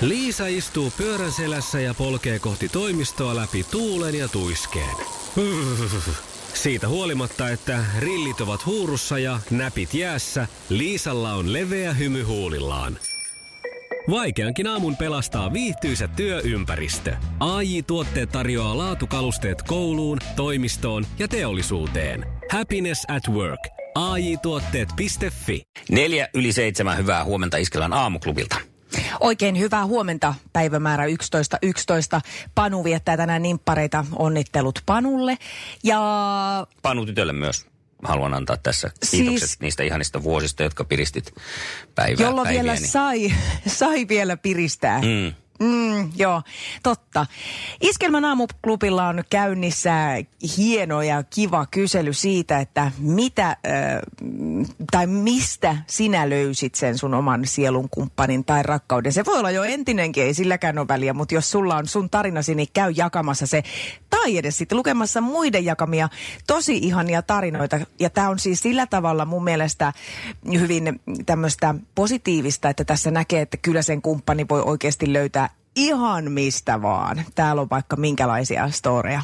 [0.00, 4.96] Liisa istuu pyörän selässä ja polkee kohti toimistoa läpi tuulen ja tuiskeen.
[6.54, 12.98] Siitä huolimatta, että rillit ovat huurussa ja näpit jäässä, Liisalla on leveä hymy huulillaan.
[14.10, 17.16] Vaikeankin aamun pelastaa viihtyisä työympäristö.
[17.40, 22.26] AI Tuotteet tarjoaa laatukalusteet kouluun, toimistoon ja teollisuuteen.
[22.50, 23.68] Happiness at work.
[23.94, 25.62] AI Tuotteet.fi.
[25.90, 28.69] Neljä yli seitsemän hyvää huomenta Iskelän aamuklubilta.
[29.20, 31.10] Oikein hyvää huomenta, päivämäärä 11.11.
[31.62, 32.20] 11.
[32.54, 35.38] Panu viettää tänään nimppareita, onnittelut Panulle.
[35.84, 36.00] Ja
[36.82, 37.66] Panu tytölle myös
[38.04, 41.34] haluan antaa tässä kiitokset Siis- niistä ihanista vuosista, jotka piristit
[41.94, 42.88] päivää jolloin vielä päiviäni.
[42.88, 43.32] sai,
[43.66, 45.00] sai vielä piristää.
[45.00, 45.34] Mm.
[45.60, 46.42] Mm, joo,
[46.82, 47.26] totta.
[47.80, 49.92] Iskelmän aamuklubilla on käynnissä
[50.56, 53.56] hieno ja kiva kysely siitä, että mitä äh,
[54.90, 59.12] tai mistä sinä löysit sen sun oman sielun kumppanin tai rakkauden.
[59.12, 62.54] Se voi olla jo entinenkin, ei silläkään ole väliä, mutta jos sulla on sun tarinasi,
[62.54, 63.62] niin käy jakamassa se.
[64.10, 66.08] Tai edes sitten lukemassa muiden jakamia
[66.46, 67.80] tosi ihania tarinoita.
[67.98, 69.92] Ja tämä on siis sillä tavalla mun mielestä
[70.52, 76.82] hyvin tämmöistä positiivista, että tässä näkee, että kyllä sen kumppani voi oikeasti löytää ihan mistä
[76.82, 77.24] vaan.
[77.34, 79.22] Täällä on vaikka minkälaisia storeja.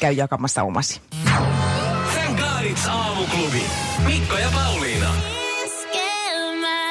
[0.00, 1.00] Käy jakamassa omasi.
[1.24, 3.62] Thank God it's aamuklubi.
[4.06, 5.10] Mikko ja Pauliina.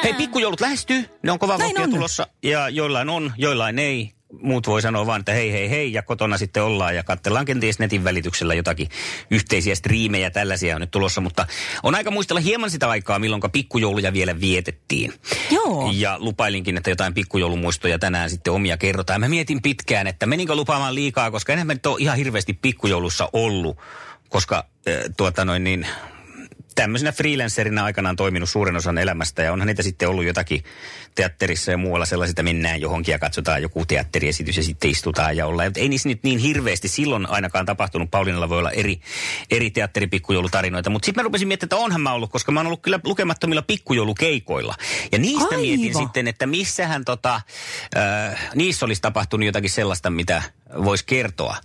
[0.03, 1.05] Hei, pikkujoulut lähestyy.
[1.23, 2.27] Ne on kova vauhtia tulossa.
[2.43, 4.13] Ja joillain on, joillain ei.
[4.41, 7.79] Muut voi sanoa vaan, että hei, hei, hei, ja kotona sitten ollaan ja katsellaan kenties
[7.79, 8.89] netin välityksellä jotakin
[9.31, 11.47] yhteisiä striimejä, tällaisia on nyt tulossa, mutta
[11.83, 15.13] on aika muistella hieman sitä aikaa, milloin pikkujouluja vielä vietettiin.
[15.51, 15.91] Joo.
[15.93, 19.21] Ja lupailinkin, että jotain pikkujoulumuistoja tänään sitten omia kerrotaan.
[19.21, 23.29] Mä mietin pitkään, että meninkö lupaamaan liikaa, koska enhän mä nyt ole ihan hirveästi pikkujoulussa
[23.33, 23.77] ollut,
[24.29, 25.87] koska äh, tuota noin niin,
[26.79, 30.63] tämmöisenä freelancerina aikanaan toiminut suuren osan elämästä ja onhan niitä sitten ollut jotakin
[31.15, 35.45] teatterissa ja muualla sellaisia, että mennään johonkin ja katsotaan joku teatteriesitys ja sitten istutaan ja
[35.45, 35.67] ollaan.
[35.67, 38.11] Mutta ei niissä nyt niin hirveästi silloin ainakaan tapahtunut.
[38.11, 38.99] Pauliinalla voi olla eri,
[39.51, 42.81] eri teatteripikkujoulutarinoita, mutta sitten mä rupesin miettimään, että onhan mä ollut, koska mä oon ollut
[42.81, 44.75] kyllä lukemattomilla pikkujoulukeikoilla.
[45.11, 45.61] Ja niistä Aivan.
[45.61, 47.41] mietin sitten, että missähän tota,
[47.97, 50.43] äh, niissä olisi tapahtunut jotakin sellaista, mitä
[50.83, 51.57] voisi kertoa,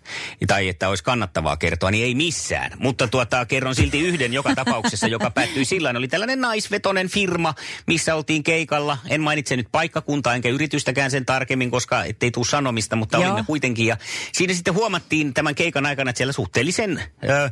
[0.46, 2.72] tai että olisi kannattavaa kertoa, niin ei missään.
[2.78, 5.94] Mutta tuota, kerron silti yhden joka tapauksessa, joka päättyi sillä.
[5.96, 7.54] Oli tällainen naisvetonen firma,
[7.86, 8.98] missä oltiin keikalla.
[9.08, 13.24] En mainitse nyt paikkakuntaa enkä yritystäkään sen tarkemmin, koska ettei tule sanomista, mutta Joo.
[13.24, 13.86] olimme kuitenkin.
[13.86, 13.96] Ja
[14.32, 17.50] siinä sitten huomattiin tämän keikan aikana, että siellä suhteellisen, ö,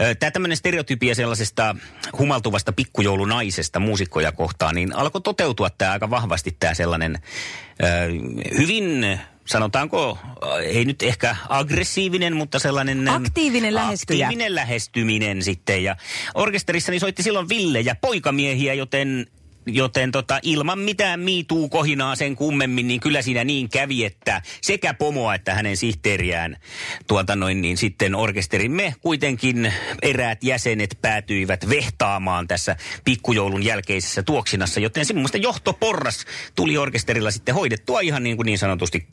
[0.00, 1.76] ö, tämä tämmöinen stereotypia sellaisesta
[2.18, 7.18] humaltuvasta pikkujoulunaisesta muusikkoja kohtaan, niin alkoi toteutua tämä aika vahvasti tämä sellainen
[8.58, 13.08] hyvin sanotaanko, äh, ei nyt ehkä aggressiivinen, mutta sellainen...
[13.08, 14.26] ähm, Aktiivinen lähestyjä.
[14.26, 15.84] Aktiivinen lähestyminen sitten.
[15.84, 15.96] Ja
[16.34, 19.26] orkesterissani soitti silloin Ville ja poikamiehiä, joten
[19.66, 24.94] Joten tota, ilman mitään miituu kohinaa sen kummemmin, niin kyllä siinä niin kävi, että sekä
[24.94, 26.56] pomoa että hänen sihteeriään
[27.06, 35.04] tuota noin, niin sitten orkesterimme kuitenkin eräät jäsenet päätyivät vehtaamaan tässä pikkujoulun jälkeisessä tuoksinassa, joten
[35.04, 36.24] se mun mielestä johtoporras
[36.54, 39.08] tuli orkesterilla sitten hoidettua ihan niin kuin niin sanotusti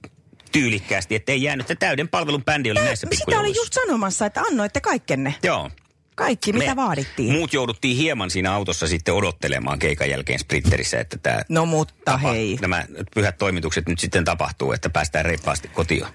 [0.51, 3.61] tyylikkäästi, että ei jäänyt, että täyden palvelun bändi oli näissä Sitä pikkujouluissa.
[3.61, 5.35] just sanomassa, että annoitte kaikkenne.
[5.43, 5.71] Joo.
[6.15, 7.31] Kaikki, mitä Me vaadittiin.
[7.33, 12.57] Muut jouduttiin hieman siinä autossa sitten odottelemaan keikan jälkeen sprinterissä, että tämä No mutta hei.
[12.61, 16.05] nämä pyhät toimitukset nyt sitten tapahtuu, että päästään reippaasti kotiin.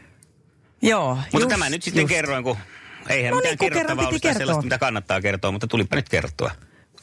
[0.83, 2.15] Joo, Mutta just, tämä nyt sitten just.
[2.15, 2.57] kerroin, kun
[3.09, 4.39] eihän No mitään niin, kerrottavaa ollut kertoa.
[4.39, 6.51] sellaista, mitä kannattaa kertoa, mutta tulipa nyt kertoa.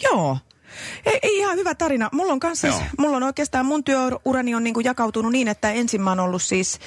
[0.04, 0.38] Joo.
[1.06, 2.10] Ei, ei ihan hyvä tarina.
[2.14, 2.90] Mulla on kanssa, siis, Joo.
[2.98, 6.80] mulla on oikeastaan mun työurani on niinku jakautunut niin, että ensin mä oon ollut siis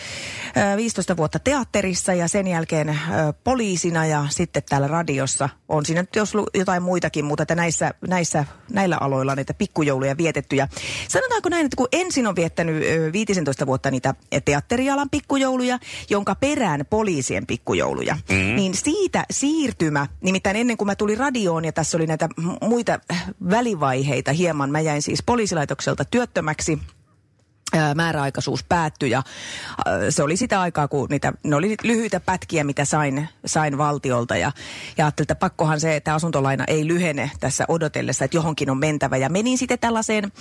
[0.56, 2.98] äh, 15 vuotta teatterissa ja sen jälkeen äh,
[3.44, 8.44] poliisina ja sitten täällä radiossa on siinä nyt jos jotain muitakin, mutta että näissä, näissä,
[8.72, 10.56] näillä aloilla on niitä pikkujouluja vietetty.
[10.56, 10.68] Ja
[11.08, 14.14] sanotaanko näin, että kun ensin on viettänyt ö, 15 vuotta niitä
[14.44, 15.78] teatterialan pikkujouluja,
[16.10, 18.56] jonka perään poliisien pikkujouluja, mm.
[18.56, 22.28] niin siitä siirtymä, nimittäin ennen kuin mä tulin radioon ja tässä oli näitä
[22.60, 23.24] muita äh,
[23.82, 26.78] välivaiheita hieman, mä jäin siis poliisilaitokselta työttömäksi.
[27.74, 29.22] Ää, määräaikaisuus päättyi ja
[30.10, 34.36] se oli sitä aikaa, kun niitä, ne oli lyhyitä pätkiä, mitä sain, sain valtiolta.
[34.36, 34.52] Ja,
[34.98, 39.16] ja ajattelin, että pakkohan se, että asuntolaina ei lyhene tässä odotellessa, että johonkin on mentävä.
[39.16, 40.32] Ja menin sitten tällaiseen,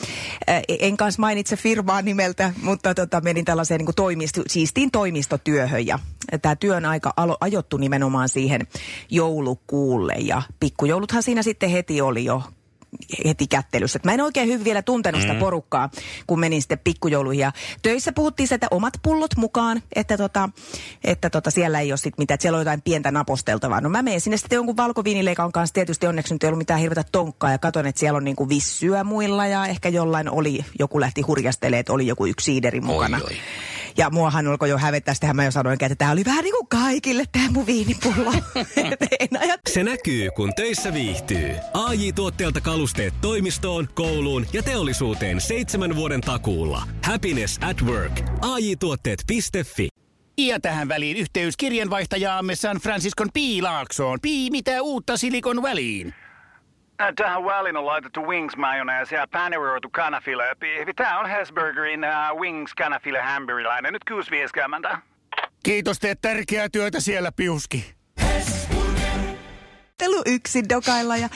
[0.48, 5.88] ää, en kanssa mainitse firmaa nimeltä, mutta tota, menin tällaiseen niin kuin toimisto, siistiin toimistotyöhön.
[5.88, 6.00] Ja
[6.42, 8.68] tämä työn aika alo, ajoittu nimenomaan siihen
[9.10, 10.14] joulukuulle.
[10.14, 12.44] Ja pikkujouluthan siinä sitten heti oli jo
[13.26, 13.98] heti kättelyssä.
[13.98, 15.90] Et Mä en oikein hyvin vielä tuntenut sitä porukkaa,
[16.28, 17.42] kun menin sitten pikkujouluihin.
[17.42, 17.52] Ja
[17.82, 20.50] töissä puhuttiin sitä omat pullot mukaan, että, tota,
[21.04, 23.82] että tota siellä ei ole sit mitään, että siellä on jotain pientä naposteltavaa.
[23.82, 25.74] No mä menen sinne sitten jonkun valkoviinileikan kanssa.
[25.74, 29.04] Tietysti onneksi nyt ei ollut mitään hirveätä tonkkaa ja katson, että siellä on niinku vissyä
[29.04, 33.20] muilla ja ehkä jollain oli, joku lähti hurjastelemaan, että oli joku yksi siideri mukana.
[33.24, 33.38] oi.
[33.98, 36.68] Ja muahan alkoi jo hävettää, sitten mä jo sanoin, että tämä oli vähän niin kuin
[36.68, 38.34] kaikille tämä mun viinipullo.
[39.74, 41.56] Se näkyy, kun töissä viihtyy.
[41.74, 46.84] ai tuotteelta kalusteet toimistoon, kouluun ja teollisuuteen seitsemän vuoden takuulla.
[47.04, 48.22] Happiness at work.
[48.42, 49.42] ai tuotteetfi
[50.38, 54.20] Ja tähän väliin yhteys kirjanvaihtajaamme San Franciscon Piilaaksoon.
[54.22, 56.14] Pii, mitä uutta Silikon väliin?
[57.16, 60.44] Tähän väliin on laitettu wings mayonnaise ja paneroitu kanafila.
[60.96, 63.94] Tämä on Hesburgerin uh, wings kanafila hamburilainen.
[63.94, 64.04] Nyt
[64.92, 64.98] 6.50.
[65.64, 67.94] Kiitos, teet tärkeää työtä siellä, Piuski.
[70.26, 71.18] yksin dokailla.
[71.18, 71.30] Ja...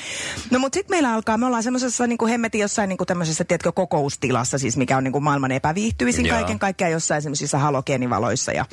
[0.52, 3.44] No mutta sitten meillä alkaa, me ollaan semmoisessa niin kuin hemmetin jossain niin kuin tämmöisessä,
[3.44, 8.66] tiedätkö, kokoustilassa, siis mikä on niin kuin maailman epäviihtyisin kaiken kaikkiaan jossain semmoisissa halogeenivaloissa ja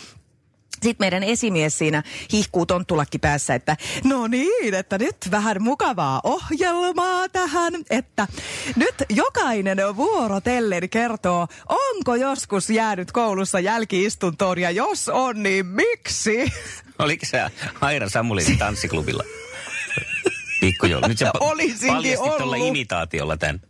[0.82, 2.02] sitten meidän esimies siinä
[2.32, 8.29] hihkuu tonttulakki päässä, että no niin, että nyt vähän mukavaa ohjelmaa tähän, että
[8.76, 16.52] nyt jokainen vuorotellen kertoo, onko joskus jäänyt koulussa jälkiistuntoon ja jos on, niin miksi?
[16.99, 17.43] Oliko se
[17.81, 19.25] Aira Samulin tanssiklubilla?
[20.61, 21.08] Pikkujoulu.
[21.08, 22.56] Nyt se Olisinkin ollut.
[22.56, 23.61] imitaatiolla tämän.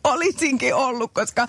[0.04, 1.46] Olisinkin ollut, koska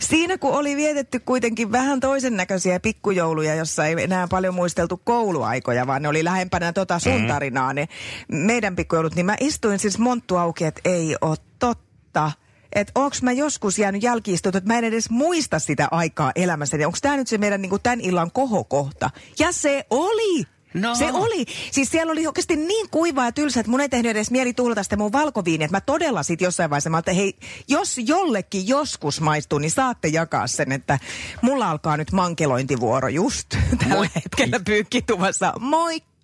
[0.00, 5.86] Siinä kun oli vietetty kuitenkin vähän toisen näköisiä pikkujouluja, jossa ei enää paljon muisteltu kouluaikoja,
[5.86, 7.28] vaan ne oli lähempänä tota sun mm.
[7.28, 7.88] tarinaa, ne
[8.28, 12.32] meidän pikkujoulut, niin mä istuin siis monttu auki, että ei ole totta
[12.72, 16.84] että onko mä joskus jäänyt jälkiistut, että mä en edes muista sitä aikaa elämässäni.
[16.84, 19.10] Onko tämä nyt se meidän niin kuin tämän illan kohokohta?
[19.38, 20.46] Ja se oli!
[20.74, 20.94] No.
[20.94, 21.44] Se oli.
[21.70, 24.82] Siis siellä oli oikeasti niin kuivaa ja tylsä, että mun ei tehnyt edes mieli tuhlata
[24.82, 25.64] sitä mun valkoviiniä.
[25.64, 27.38] Että mä todella sit jossain vaiheessa, mä että hei,
[27.68, 30.98] jos jollekin joskus maistuu, niin saatte jakaa sen, että
[31.42, 33.46] mulla alkaa nyt mankelointivuoro just
[33.78, 34.08] tällä Moi.
[34.14, 35.54] hetkellä pyykkituvassa.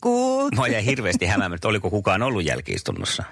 [0.06, 0.50] Moikku!
[0.56, 3.24] Mä jäin hirveästi hämäämään, että oliko kukaan ollut jälkiistunnossa.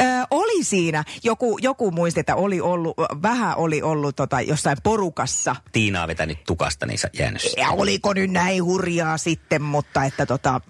[0.00, 1.04] Ö, oli siinä.
[1.24, 5.56] Joku, joku muisti, että oli ollut, vähän oli ollut tota, jossain porukassa.
[5.72, 7.42] Tiinaa vetänyt tukasta, niin jäänyt.
[7.56, 10.60] Ja oliko nyt näin hurjaa sitten, mutta että tota,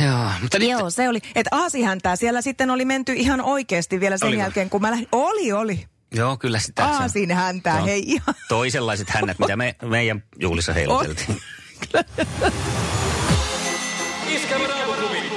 [0.00, 0.68] Joo, mutta nyt...
[0.68, 1.18] Joo, se oli.
[1.34, 4.42] Että aasihäntää siellä sitten oli menty ihan oikeasti vielä sen Oliko?
[4.42, 5.08] jälkeen, kun mä lähdin.
[5.12, 5.84] Oli, oli.
[6.14, 6.86] Joo, kyllä sitä.
[6.86, 8.34] Aasin häntää, hei ihan.
[8.48, 11.40] Toisenlaiset hännät, mitä me meidän juhlissa heiluteltiin.
[14.34, 14.64] Iskävä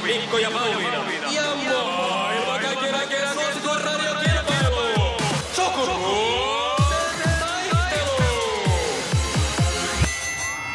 [0.04, 1.12] Mikko ja Pauliina.
[1.32, 5.18] Ja maailman kaikkien aikeen suosituen radiokilpailu.
[5.54, 8.24] Sukupuolten taistelu.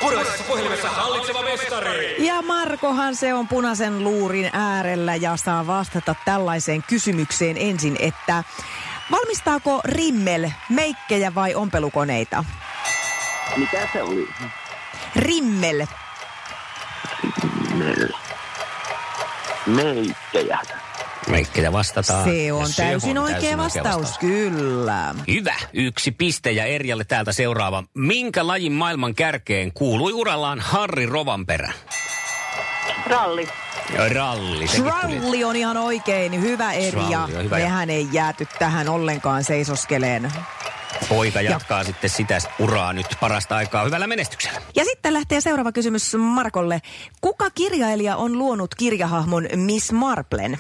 [0.01, 2.27] Puraisessa puhelimessa hallitseva mestari.
[2.27, 8.45] Ja Markohan se on punaisen luurin äärellä ja saa vastata tällaiseen kysymykseen ensin, että
[9.11, 12.45] valmistaako Rimmel meikkejä vai ompelukoneita?
[13.57, 14.29] Mitä se oli?
[15.17, 15.87] Rimmel.
[17.83, 18.09] Rimmel.
[19.67, 20.59] Meikkejä.
[21.29, 22.25] Meikkejä vastataan.
[22.25, 25.15] Se on täysin on oikea täysin vastaus, vastaus, kyllä.
[25.29, 25.55] Hyvä.
[25.73, 27.85] Yksi piste ja Erjalle täältä seuraava.
[27.95, 31.73] Minkä lajin maailman kärkeen kuului urallaan Harri Rovanperä?
[33.07, 33.49] Ralli.
[34.15, 34.67] Ralli.
[34.85, 36.41] Ralli on ihan oikein.
[36.41, 37.27] Hyvä Erja.
[37.27, 37.57] Hyvä.
[37.57, 40.33] Mehän ei jääty tähän ollenkaan seisoskeleen.
[41.09, 41.85] Poika jatkaa ja.
[41.85, 44.61] sitten sitä uraa nyt parasta aikaa hyvällä menestyksellä.
[44.77, 46.83] Ja sitten lähtee seuraava kysymys Markolle.
[47.21, 50.59] Kuka kirjailija on luonut kirjahahmon Miss Marplen?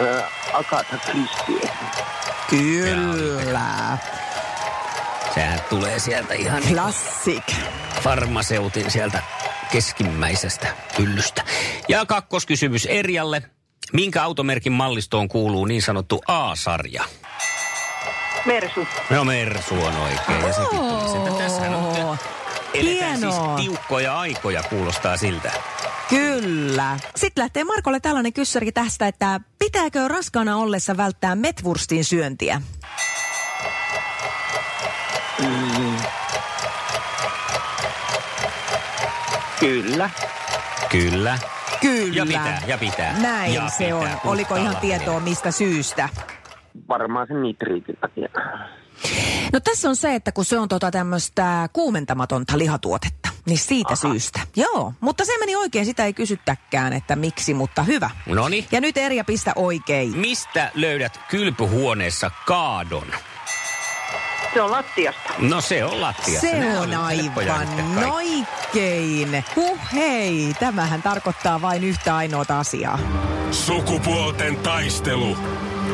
[0.00, 1.70] Äh, Agatha Christie.
[2.50, 3.98] Kyllä.
[5.34, 6.62] Sehän tulee sieltä ihan...
[6.62, 7.44] Klassik.
[8.02, 9.22] Farmaseutin sieltä
[9.72, 10.66] keskimmäisestä
[10.98, 11.44] hyllystä.
[11.88, 13.42] Ja kakkoskysymys Erjalle.
[13.92, 17.04] Minkä automerkin mallistoon kuuluu niin sanottu A-sarja?
[18.46, 18.86] Mersu.
[19.10, 20.46] No Mersu on oikein.
[20.46, 21.30] Ja sekin tuli sieltä.
[21.30, 22.18] Tässähän on
[22.74, 25.52] Eletään siis tiukkoja aikoja, kuulostaa siltä.
[26.08, 26.98] Kyllä.
[27.16, 32.62] Sitten lähtee Markolle tällainen kyssäri tästä, että pitääkö raskaana ollessa välttää metwurstin syöntiä?
[35.38, 35.96] Mm.
[39.60, 40.10] Kyllä.
[40.88, 41.38] Kyllä.
[41.80, 42.14] Kyllä.
[42.14, 43.18] Ja pitää, ja pitää.
[43.18, 44.10] Näin ja se pitää, on.
[44.24, 46.08] Oliko ihan tietoa mistä syystä?
[46.88, 48.28] Varmaan sen nitriitin takia.
[49.52, 53.96] No tässä on se, että kun se on tota tämmöistä kuumentamatonta lihatuotetta, niin siitä Aha.
[53.96, 54.40] syystä.
[54.56, 58.10] Joo, mutta se meni oikein, sitä ei kysyttäkään, että miksi, mutta hyvä.
[58.26, 58.66] Noni.
[58.72, 60.18] Ja nyt Erja pistä oikein.
[60.18, 63.06] Mistä löydät kylpyhuoneessa kaadon?
[64.54, 65.34] Se on lattiasta.
[65.38, 66.46] No se on lattiasta.
[66.46, 69.44] Se ne on aivan oikein.
[69.56, 72.98] Huh hei, tämähän tarkoittaa vain yhtä ainoata asiaa.
[73.50, 75.36] Sukupuolten taistelu.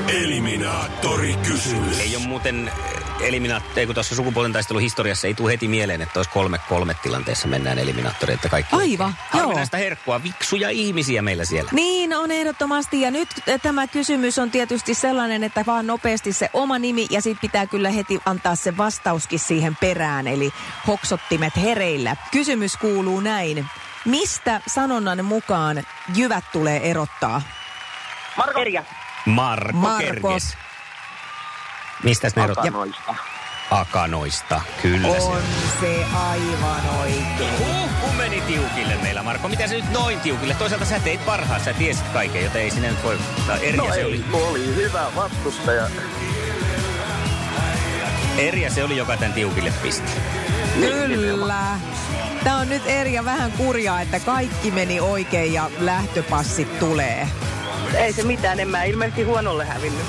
[0.09, 2.00] Eliminaattori kysymys.
[2.00, 2.73] Ei ole muuten
[3.21, 7.49] eliminaattori, kun tuossa sukupuolten taistelun historiassa ei tule heti mieleen, että olisi kolme kolme tilanteessa
[7.49, 8.77] mennään eliminaattori, että kaikki...
[8.77, 9.43] Aivan, joo.
[9.43, 11.71] Harvinaista herkkua, viksuja ihmisiä meillä siellä.
[11.75, 16.50] Niin on ehdottomasti ja nyt eh, tämä kysymys on tietysti sellainen, että vaan nopeasti se
[16.53, 20.50] oma nimi ja sitten pitää kyllä heti antaa se vastauskin siihen perään, eli
[20.87, 22.17] hoksottimet hereillä.
[22.33, 23.67] Kysymys kuuluu näin.
[24.05, 25.83] Mistä sanonnan mukaan
[26.17, 27.43] jyvät tulee erottaa?
[28.37, 28.61] Marko.
[28.61, 28.85] Erja.
[29.28, 30.04] Marko Markos.
[30.06, 30.56] Kerkes.
[32.02, 32.58] Mistä ne erot?
[32.58, 33.14] Akanoista.
[33.70, 35.42] Akanoista, kyllä se On
[35.80, 37.58] se aivan oikein.
[37.58, 39.49] Huh, kun meni tiukille meillä, Marko.
[39.49, 40.54] Mitä se nyt noin tiukille?
[40.54, 43.18] Toisaalta sä teit parhaassa, sä tiesit kaiken, joten ei sinne nyt voi...
[43.62, 44.25] Erja No se ei, oli.
[44.32, 45.88] oli hyvä vastustaja.
[48.38, 50.12] Erja se oli, joka tämän tiukille pisti.
[50.80, 51.64] Kyllä.
[52.44, 57.28] Tämä on nyt eri ja vähän kurjaa, että kaikki meni oikein ja lähtöpassit tulee.
[57.97, 60.04] Ei se mitään, en mä ilmeisesti huonolle hävinnyt.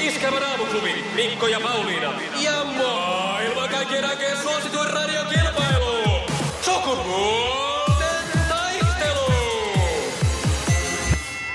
[0.00, 2.12] Iskävän aamuklubi, Mikko ja Pauliina.
[2.40, 6.20] Ja maailman kaikkien aikeen suosituen radiokilpailu.
[6.62, 9.32] Sukupuolten taistelu.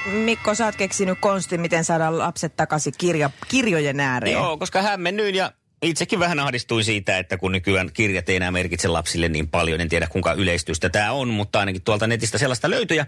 [0.06, 4.34] Mikko, sä oot keksinyt konstin, miten saada lapset takaisin kirja, kirjojen ääreen.
[4.34, 5.52] Joo, koska hämmennyin ja
[5.82, 9.90] itsekin vähän ahdistuin siitä, että kun nykyään kirjat ei enää merkitse lapsille niin paljon, en
[9.90, 12.98] tiedä kuinka yleistystä tämä on, mutta ainakin tuolta netistä sellaista löytyy.
[12.98, 13.06] Ja,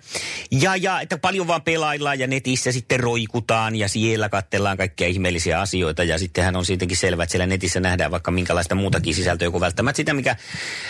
[0.51, 5.59] ja, ja että paljon vaan pelaillaan ja netissä sitten roikutaan ja siellä katsellaan kaikkia ihmeellisiä
[5.59, 9.61] asioita ja sittenhän on siitäkin selvää, että siellä netissä nähdään vaikka minkälaista muutakin sisältöä kuin
[9.61, 10.35] välttämättä sitä, mikä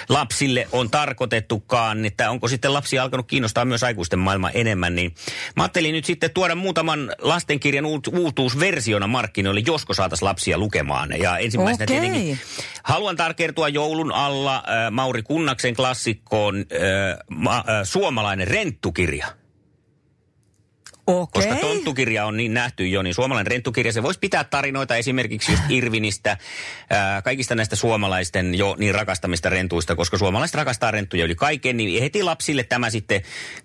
[0.10, 5.15] lapsille on tarkoitettukaan, että onko sitten lapsia alkanut kiinnostaa myös aikuisten maailma enemmän, niin
[5.55, 11.10] mä ajattelin nyt sitten tuoda muutaman lastenkirjan uut, uutuusversiona markkinoille, josko saataisiin lapsia lukemaan.
[11.19, 11.38] Ja
[11.69, 12.09] ensimmäisenä Okei.
[12.09, 12.39] tietenkin
[12.83, 19.27] haluan tarkertua joulun alla äh, Mauri Kunnaksen klassikkoon äh, ma, äh, suomalainen renttukirja.
[21.08, 21.48] Okei.
[21.48, 25.64] Koska tonttukirja on niin nähty jo, niin suomalainen renttukirja, se voisi pitää tarinoita esimerkiksi just
[25.70, 26.38] Irvinistä,
[26.90, 32.02] ää, kaikista näistä suomalaisten jo niin rakastamista rentuista, koska suomalaiset rakastaa renttuja yli kaiken, niin
[32.02, 33.22] heti lapsille tämä sitten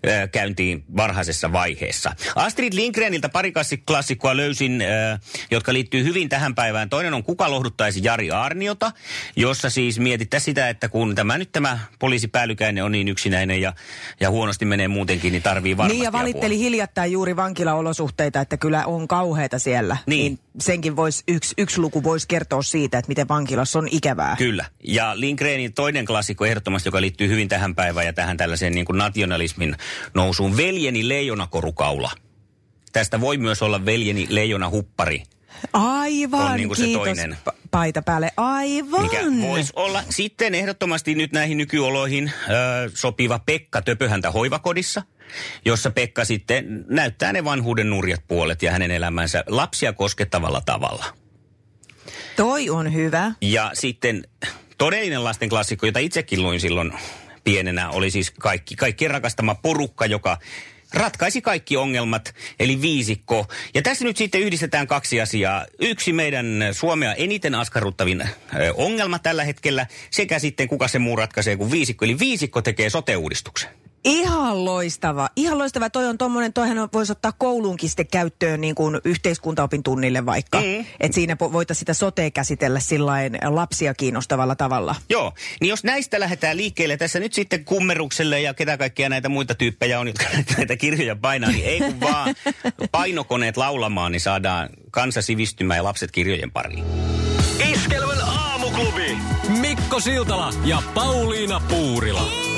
[0.07, 2.13] ää, käyntiin varhaisessa vaiheessa.
[2.37, 5.19] Astrid Lindgreniltä pari klassi- klassikkoa löysin, ää,
[5.51, 6.89] jotka liittyy hyvin tähän päivään.
[6.89, 8.93] Toinen on Kuka lohduttaisi Jari Arniota,
[9.37, 13.73] jossa siis mietittäisiin sitä, että kun tämä nyt tämä poliisipäällykäinen on niin yksinäinen ja,
[14.21, 16.65] ja huonosti menee muutenkin, niin tarvii varmasti Niin ja valitteli apua.
[16.65, 19.97] hiljattain juuri vankilaolosuhteita, että kyllä on kauheita siellä.
[20.07, 20.39] Niin.
[20.61, 24.37] senkin vois, yksi, yksi luku voisi kertoa siitä, että miten vankilassa on ikävää.
[24.39, 24.65] Kyllä.
[24.85, 28.99] Ja Lindgrenin toinen klassikko ehdottomasti, joka liittyy hyvin tähän päivään ja tähän tällaiseen niin kuin
[28.99, 29.77] nationalismin
[30.15, 30.57] nousuun.
[30.57, 32.11] Veljeni leijonakorukaula.
[32.93, 35.23] Tästä voi myös olla veljeni leijona huppari,
[35.73, 37.37] Aivan, On niinku se kiitos toinen.
[37.51, 38.31] pa- paita päälle.
[38.37, 39.03] Aivan.
[39.03, 45.03] mikä voisi olla sitten ehdottomasti nyt näihin nykyoloihin ö, sopiva Pekka Töpöhäntä hoivakodissa,
[45.65, 51.05] jossa Pekka sitten näyttää ne vanhuuden nurjat puolet ja hänen elämänsä lapsia koskettavalla tavalla.
[52.37, 53.33] Toi on hyvä.
[53.41, 54.25] Ja sitten
[54.79, 56.93] todellinen lasten klassikko, jota itsekin luin silloin
[57.45, 60.39] pienenä, oli siis kaikki, kaikkien rakastama porukka, joka
[60.95, 63.47] ratkaisi kaikki ongelmat, eli viisikko.
[63.75, 65.67] Ja tässä nyt sitten yhdistetään kaksi asiaa.
[65.81, 68.29] Yksi meidän Suomea eniten askarruttavin
[68.75, 72.05] ongelma tällä hetkellä, sekä sitten kuka se muu ratkaisee kuin viisikko.
[72.05, 73.71] Eli viisikko tekee sote-uudistuksen.
[74.04, 75.28] Ihan loistava.
[75.37, 75.90] Ihan loistava.
[75.90, 80.61] Toi on tommonen, toihan voisi ottaa kouluunkin sitten käyttöön niin kuin yhteiskuntaopin tunnille vaikka.
[80.61, 80.87] Mm.
[81.00, 84.94] Että siinä voitaisiin sitä sotea käsitellä sillain lapsia kiinnostavalla tavalla.
[85.09, 89.54] Joo, niin jos näistä lähdetään liikkeelle tässä nyt sitten kummerukselle ja ketä kaikkia näitä muita
[89.54, 90.25] tyyppejä on, jotka
[90.56, 92.35] näitä kirjoja painaa, niin ei kun vaan
[92.92, 96.85] painokoneet laulamaan, niin saadaan kansa sivistymään ja lapset kirjojen pariin.
[97.73, 99.16] Iskelmän aamuklubi,
[99.61, 102.51] Mikko Siltala ja Pauliina Puurila.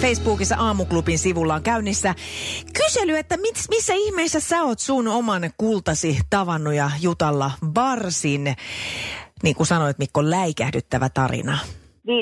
[0.00, 2.14] Facebookissa Aamuklubin sivulla on käynnissä
[2.74, 8.44] kysely, että mit, missä ihmeessä sä oot sun oman kultasi tavannut ja jutalla varsin,
[9.42, 11.58] niin kuin sanoit Mikko, läikähdyttävä tarina.
[12.08, 12.14] 5.7.2019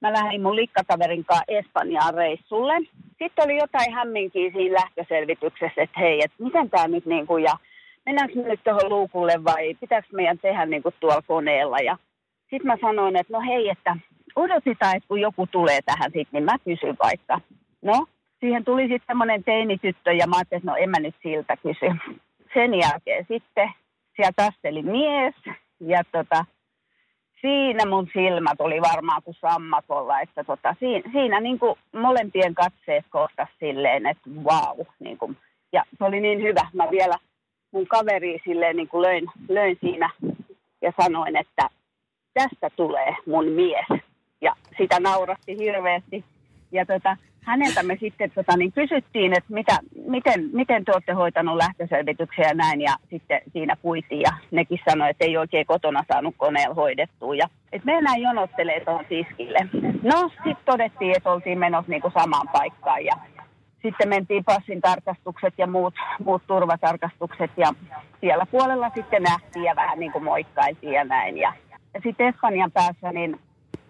[0.00, 2.74] mä lähdin mun likkakaverin kanssa Espanjaan reissulle.
[3.18, 7.56] Sitten oli jotain hämminkiä siinä lähtöselvityksessä, että hei, että miten tämä nyt niin kuin, ja
[8.06, 11.78] mennäänkö me nyt tuohon luukulle vai pitääkö meidän tehdä niin kuin tuolla koneella.
[11.78, 11.98] Ja
[12.50, 13.96] sitten mä sanoin, että no hei, että
[14.36, 17.40] odotetaan, että kun joku tulee tähän sitten, niin mä kysyn vaikka.
[17.82, 18.06] No,
[18.40, 22.16] siihen tuli sitten semmoinen teinityttö ja mä ajattelin, että no en mä nyt siltä kysy.
[22.54, 23.70] Sen jälkeen sitten
[24.16, 25.34] sieltä asteli mies
[25.80, 26.44] ja tota,
[27.40, 33.04] siinä mun silmät oli varmaan kuin sammakolla, että tota, siinä, siinä niin kuin molempien katseet
[33.10, 34.76] kohtas silleen, että vau.
[34.76, 35.36] Wow, niin kuin,
[35.72, 36.68] ja se oli niin hyvä.
[36.72, 37.16] Mä vielä
[37.70, 40.10] mun kaveri silleen niin kuin löin, löin siinä
[40.82, 41.68] ja sanoin, että
[42.34, 44.03] tästä tulee mun mies.
[44.78, 46.24] Sitä nauratti hirveästi.
[46.72, 51.56] Ja tota, häneltä me sitten tota, niin kysyttiin, että mitä, miten, miten te olette hoitanut
[51.56, 52.80] lähtöselvityksiä ja näin.
[52.80, 57.34] Ja sitten siinä puitiin ja nekin sanoi, että ei oikein kotona saanut koneella hoidettua.
[57.34, 59.58] Ja että mennään jonottelee tuohon tiskille.
[60.02, 63.04] No sitten todettiin, että oltiin menossa niinku samaan paikkaan.
[63.04, 63.16] Ja
[63.82, 67.72] sitten mentiin passin tarkastukset ja muut, muut turvatarkastukset ja
[68.20, 71.38] siellä puolella sitten nähtiin ja vähän niin kuin moikkailtiin ja näin.
[71.38, 71.52] Ja,
[71.94, 73.40] ja sitten Espanjan päässä niin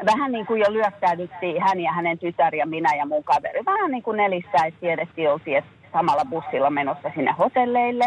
[0.06, 3.64] vähän niin kuin jo lyöttäydyttiin hän ja hänen tytär ja minä ja mun kaveri.
[3.66, 8.04] Vähän niin kuin nelissä, että tiedettiin, oltiin että samalla bussilla menossa sinne hotelleille.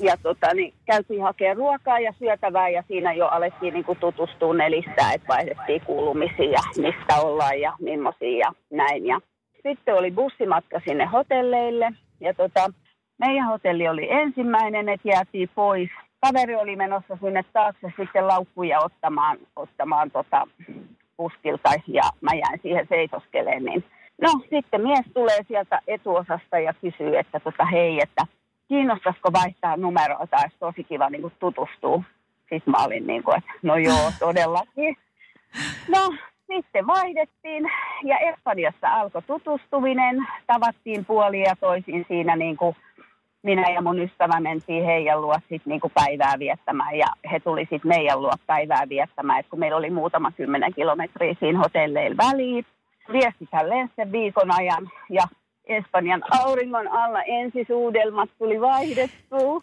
[0.00, 4.54] Ja tota, niin käytiin hakemaan ruokaa ja syötävää ja siinä jo alettiin niin kuin tutustua
[4.54, 9.06] nelistä, että vaihdettiin kuulumisia ja mistä ollaan ja millaisia ja näin.
[9.06, 9.20] Ja
[9.62, 12.70] sitten oli bussimatka sinne hotelleille ja tota,
[13.18, 15.90] meidän hotelli oli ensimmäinen, että jäätiin pois.
[16.20, 20.46] Kaveri oli menossa sinne taakse sitten laukkuja ottamaan, ottamaan tota,
[21.18, 23.64] puskilta ja mä jäin siihen seisoskeleen.
[23.64, 23.84] Niin.
[24.22, 28.24] No sitten mies tulee sieltä etuosasta ja kysyy, että tota, hei, että
[28.68, 32.02] kiinnostaisiko vaihtaa numeroa, tai olisi tosi kiva niin kuin tutustua.
[32.40, 34.96] Sitten mä olin niin kuin, että no joo, todellakin.
[35.88, 36.14] No,
[36.46, 37.70] sitten vaihdettiin
[38.04, 40.26] ja Espanjassa alkoi tutustuminen.
[40.46, 42.76] Tavattiin puolia ja toisin siinä niin kuin
[43.42, 47.60] minä ja mun ystävä mentiin heidän luo sit niin kuin päivää viettämään ja he tuli
[47.60, 52.66] sitten meidän luo päivää viettämään, Et kun meillä oli muutama kymmenen kilometriä siinä hotelleilla väliin.
[53.12, 55.22] Viestithän lensi viikon ajan ja
[55.64, 59.62] Espanjan auringon alla ensisuudelmat tuli vaihdettua.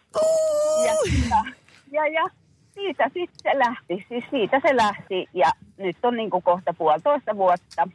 [0.84, 0.92] Ja,
[1.30, 1.52] ja,
[1.92, 2.28] ja, ja
[2.74, 7.36] siitä sitten se lähti, siis siitä se lähti ja nyt on niin kuin kohta puolitoista
[7.36, 7.88] vuotta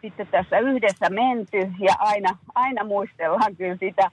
[0.00, 4.10] sitten tässä yhdessä menty ja aina, aina muistellaan kyllä sitä,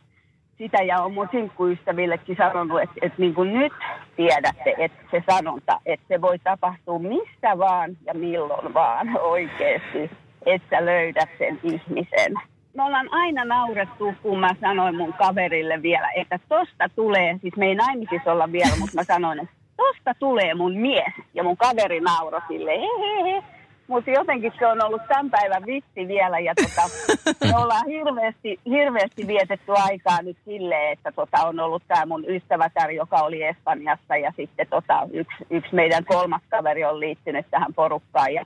[0.59, 3.73] sitä ja on mun sinkkuystävillekin sanonut, että, että niin kuin nyt
[4.15, 10.11] tiedätte, että se sanonta, että se voi tapahtua missä vaan ja milloin vaan oikeasti,
[10.45, 12.33] että löydät sen ihmisen.
[12.73, 17.65] Me ollaan aina naurettu, kun mä sanoin mun kaverille vielä, että tosta tulee, siis me
[17.65, 21.13] ei naimisissa olla vielä, mutta mä sanoin, että tosta tulee mun mies.
[21.33, 23.43] Ja mun kaveri nauroi sille, hehehe.
[23.89, 26.89] Mutta jotenkin se on ollut tämän päivän vitsi vielä ja tota,
[27.51, 32.91] me ollaan hirveästi, hirveästi vietetty aikaa nyt silleen, että tota, on ollut tämä mun ystävätär,
[32.91, 38.33] joka oli Espanjassa ja sitten tota, yksi, yksi meidän kolmas kaveri on liittynyt tähän porukkaan
[38.33, 38.45] ja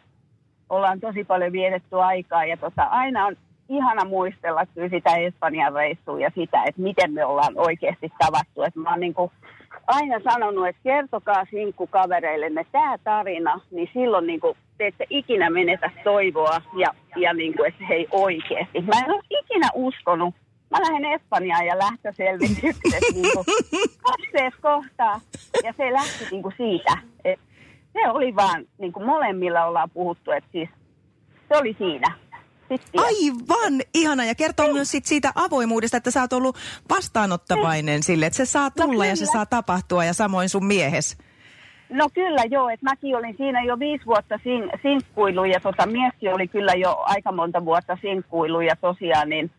[0.69, 3.35] ollaan tosi paljon vietetty aikaa ja tota, aina on
[3.69, 8.63] ihana muistella kyllä sitä Espanjan reissua ja sitä, että miten me ollaan oikeasti tavattu.
[8.63, 9.31] Että mä oon niin kuin
[9.87, 15.91] aina sanonut, että kertokaa sinkkukavereillenne tämä tarina, niin silloin niin kuin, te ette ikinä menetä
[16.03, 18.81] toivoa ja, ja niin kuin, että hei oikeasti.
[18.81, 20.35] Mä en ole ikinä uskonut.
[20.71, 23.45] Mä lähden Espanjaan ja lähtöselvitykset niin kuin,
[24.01, 25.21] katseet kohtaa
[25.63, 26.97] ja se lähti niin kuin siitä.
[27.25, 27.45] Että
[27.93, 30.69] se oli vaan, niin kuin molemmilla ollaan puhuttu, että siis
[31.47, 32.15] se oli siinä.
[32.69, 33.01] Sitten.
[33.01, 36.57] Aivan ihana ja kertoo myös sit siitä avoimuudesta, että sä oot ollut
[36.89, 41.17] vastaanottavainen sille, että se saa No tulla ja se saa tapahtua ja samoin sun miehes.
[41.93, 46.33] No kyllä joo, että mäkin olin siinä jo viisi vuotta sin, sinkkuilu ja tota, mieskin
[46.33, 49.51] oli kyllä jo aika monta vuotta sinkkuilu ja tosiaan niin,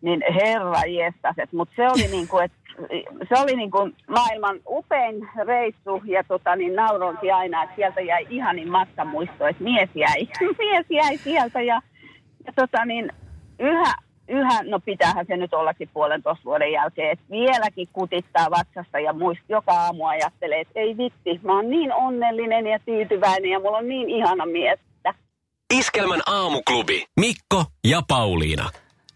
[0.00, 2.58] niin herra jestas, mutta se oli niin kuin, että
[3.28, 8.26] se oli niin kuin maailman upein reissu ja tota, niin nauroinkin aina, että sieltä jäi
[8.30, 11.80] ihanin matkamuisto, että mies jäi, mies jäi sieltä ja,
[12.46, 13.12] ja tota, niin,
[13.58, 13.94] yhä,
[14.28, 19.42] yhä, no pitäähän se nyt ollakin puolentoista vuoden jälkeen, että vieläkin kutittaa vatsasta ja muist,
[19.48, 23.88] joka aamu ajattelee, että ei vitsi, mä oon niin onnellinen ja tyytyväinen ja mulla on
[23.88, 24.78] niin ihana mies.
[25.74, 27.06] Iskelmän aamuklubi.
[27.20, 28.70] Mikko ja Pauliina.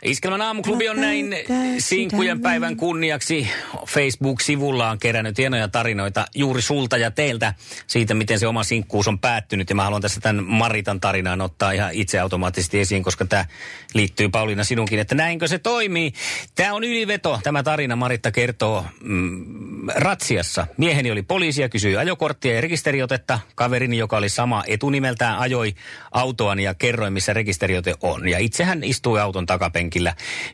[0.04, 1.34] Iskelmän aamuklubi on näin
[1.78, 2.42] sinkkujen sydämen.
[2.42, 3.48] päivän kunniaksi
[3.86, 7.54] Facebook-sivullaan kerännyt hienoja tarinoita juuri sulta ja teiltä
[7.86, 9.70] siitä, miten se oma sinkkuus on päättynyt.
[9.70, 13.44] Ja mä haluan tässä tämän Maritan tarinaan ottaa ihan itse automaattisesti esiin, koska tämä
[13.94, 16.12] liittyy Pauliina sinunkin, että näinkö se toimii.
[16.54, 17.96] Tämä on yliveto, tämä tarina.
[17.96, 20.66] Maritta kertoo mm, ratsiassa.
[20.76, 23.38] Mieheni oli poliisi ja kysyi ajokorttia ja rekisteriotetta.
[23.54, 25.74] Kaverini, joka oli sama etunimeltään, ajoi
[26.12, 28.28] autoani ja kerroin, missä rekisteriote on.
[28.28, 29.89] Ja itse hän istui auton takapenkillä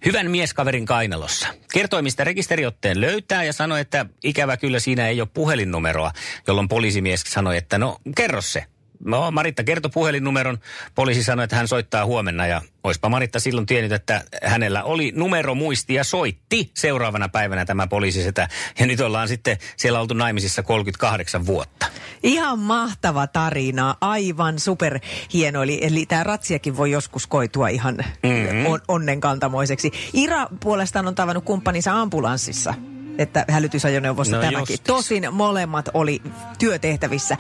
[0.05, 1.49] hyvän mieskaverin kainalossa.
[1.73, 6.13] Kertoi, mistä rekisteriotteen löytää ja sanoi, että ikävä kyllä siinä ei ole puhelinnumeroa,
[6.47, 8.65] jolloin poliisimies sanoi, että no kerro se.
[9.05, 10.59] No, Maritta kertoi puhelinnumeron.
[10.95, 15.95] Poliisi sanoi, että hän soittaa huomenna ja oispa Maritta silloin tiennyt, että hänellä oli numeromuisti
[15.95, 18.49] ja soitti seuraavana päivänä tämä poliisisetä.
[18.79, 21.87] Ja nyt ollaan sitten siellä oltu naimisissa 38 vuotta.
[22.23, 24.99] Ihan mahtava tarina, aivan super
[25.33, 25.63] hieno.
[25.63, 28.33] Eli, eli tämä ratsiakin voi joskus koitua ihan Mhm.
[28.33, 28.67] mm-hmm.
[28.67, 29.93] on, onnenkantamoiseksi.
[30.13, 32.75] Ira puolestaan on tavannut kumppaninsa ambulanssissa.
[33.19, 34.59] Että hälytysajoneuvossa No tämäkin.
[34.59, 34.81] justis.
[34.81, 36.23] Tosin molemmat oli
[36.59, 37.37] työtehtävissä.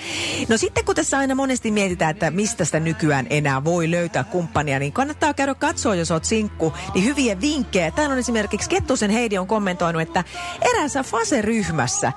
[0.48, 4.78] No sitten kun tässä aina monesti mietitään, että mistä sitä nykyään enää voi löytää kumppania,
[4.78, 7.90] niin kannattaa käydä katsoa, jos oot sinkku, niin hyviä vinkkejä.
[7.90, 10.24] Täällä on esimerkiksi Kettusen Heidi on kommentoinut, että
[10.60, 12.12] eräässä Fase-ryhmässä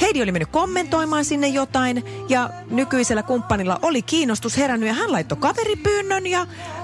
[0.00, 5.38] Heidi oli mennyt kommentoimaan sinne jotain ja nykyisellä kumppanilla oli kiinnostus herännyt ja hän laittoi
[5.38, 6.40] kaveripyynnön ja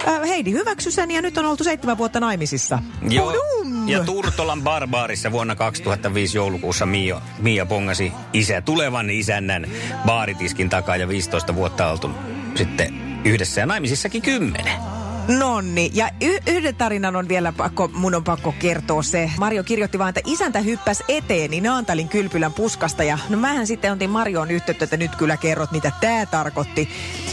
[0.08, 2.78] äh, Heidi hyväksyi sen ja nyt on oltu seitsemän vuotta naimisissa.
[3.08, 3.32] Joo.
[3.32, 3.88] Pudum!
[3.88, 9.66] Ja Turtolan barbaarissa vuonna 2005 joulukuussa Mia, Mia pongasi isä, tulevan isännän
[10.06, 12.10] baaritiskin takaa ja 15 vuotta oltu
[12.54, 12.94] sitten
[13.24, 15.01] yhdessä ja naimisissakin kymmenen.
[15.28, 15.90] Nonni.
[15.94, 19.30] Ja y- yhden tarinan on vielä pakko, mun on pakko kertoa se.
[19.38, 23.04] Mario kirjoitti vaan, että isäntä hyppäs eteeni Naantalin kylpylän puskasta.
[23.04, 26.88] Ja no mähän sitten otin Marioon yhteyttä, että nyt kyllä kerrot, mitä tämä tarkoitti.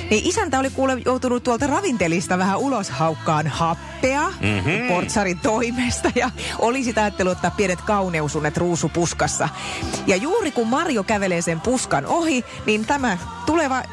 [0.10, 4.88] Niin isäntä oli kuule joutunut tuolta ravintelista vähän ulos haukkaan happea mm-hmm.
[4.88, 6.12] portsarin toimesta.
[6.16, 9.50] Ja oli sitä ajatellut ottaa pienet kauneusunet ruusupuskassa.
[10.08, 13.84] Ja juuri kun Mario kävelee sen puskan ohi, niin tämä tuleva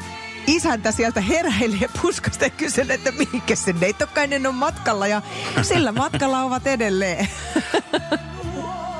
[0.47, 5.21] isäntä sieltä heräilee puskasta ja kyselee, että mihinkä se neitokkainen on matkalla ja
[5.61, 7.27] sillä matkalla ovat edelleen.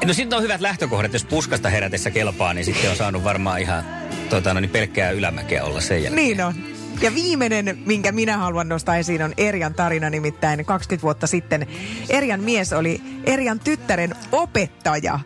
[0.06, 3.84] No sitten on hyvät lähtökohdat, jos puskasta herätessä kelpaa, niin sitten on saanut varmaan ihan
[4.30, 6.26] tota, no niin pelkkää ylämäkeä olla sen jälkeen.
[6.26, 6.54] niin on.
[7.02, 10.10] Ja viimeinen, minkä minä haluan nostaa esiin, on Erjan tarina.
[10.10, 11.68] Nimittäin 20 vuotta sitten
[12.10, 15.20] Erjan mies oli Erjan tyttären opettaja.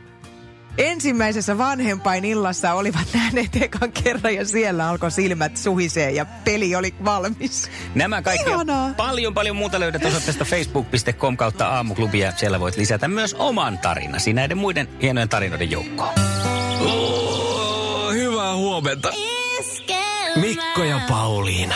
[0.78, 7.70] Ensimmäisessä vanhempainillassa olivat nähneet ekan kerran ja siellä alkoi silmät suhisee ja peli oli valmis.
[7.96, 8.94] Nämä kaikki ja Ihanaa.
[8.98, 14.34] paljon paljon muuta löydät osoitteesta facebook.com kautta aamuklubi ja siellä voit lisätä myös oman tarinasi
[14.34, 16.14] näiden muiden hienojen tarinoiden joukkoon.
[16.80, 19.14] Oh, hyvää huomenta.
[20.36, 21.76] Mikko ja Pauliina.